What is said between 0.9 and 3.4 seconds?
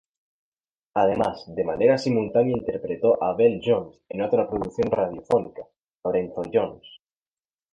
Además, de manera simultánea interpretó a